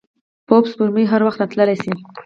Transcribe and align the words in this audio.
پوپ 0.47 0.63
سپوږمۍ 0.71 1.05
هر 1.11 1.21
وخت 1.27 1.39
راتلای 1.41 1.75
شي. 1.83 1.91